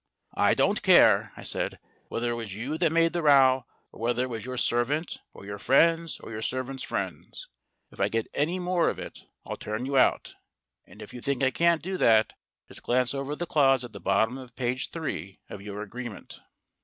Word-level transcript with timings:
"I 0.33 0.55
don't 0.55 0.81
care," 0.81 1.31
I 1.37 1.43
said, 1.43 1.77
"whether 2.07 2.31
it 2.31 2.33
was 2.33 2.55
you 2.55 2.75
that 2.79 2.91
made 2.91 3.13
the 3.13 3.21
row, 3.21 3.67
or 3.91 3.99
whether 4.01 4.23
it 4.23 4.31
was 4.31 4.43
your 4.43 4.57
servant 4.57 5.19
or 5.31 5.45
your 5.45 5.59
friends, 5.59 6.19
or 6.21 6.31
your 6.31 6.41
servant's 6.41 6.81
friends. 6.81 7.47
If 7.91 7.99
I 7.99 8.09
get 8.09 8.25
any 8.33 8.57
more 8.57 8.89
of 8.89 8.97
it, 8.97 9.25
I'll 9.45 9.57
turn 9.57 9.85
you 9.85 9.97
out; 9.97 10.33
and 10.87 11.03
if 11.03 11.13
you 11.13 11.21
think 11.21 11.43
I 11.43 11.51
can't 11.51 11.83
do 11.83 11.97
that, 11.97 12.33
just 12.67 12.81
glance 12.81 13.13
over 13.13 13.35
the 13.35 13.45
clause 13.45 13.85
at 13.85 13.93
the 13.93 13.99
bottom 14.01 14.39
of 14.39 14.55
page 14.55 14.89
three 14.89 15.37
of 15.49 15.61
your 15.61 15.83
agreement." 15.83 16.41